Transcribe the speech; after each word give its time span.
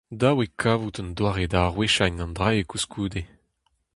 Dav 0.21 0.37
eo 0.43 0.49
kavout 0.61 0.95
un 1.01 1.09
doare 1.17 1.45
da 1.51 1.59
aroueziañ 1.65 2.15
an 2.23 2.35
dra-se 2.37 2.63
koulskoude. 2.69 3.21